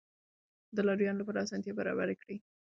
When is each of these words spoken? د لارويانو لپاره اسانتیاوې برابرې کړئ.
د 0.75 0.77
لارويانو 0.87 1.19
لپاره 1.21 1.43
اسانتیاوې 1.45 1.77
برابرې 1.79 2.15
کړئ. 2.21 2.37